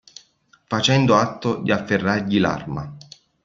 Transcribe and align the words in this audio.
Facendo 0.65 1.15
atto 1.15 1.57
di 1.61 1.71
afferrargli 1.71 2.39
l'arma. 2.39 2.91